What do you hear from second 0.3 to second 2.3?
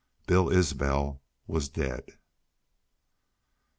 Isbel was dead.